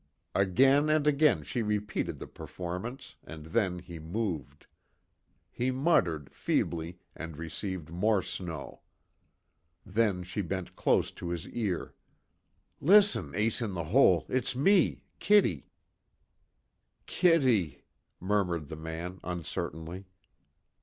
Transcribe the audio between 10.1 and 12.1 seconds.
she bent close to his ear: